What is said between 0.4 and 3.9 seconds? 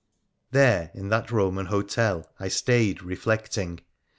There, in that Eoman hotel, I stayed reflecting.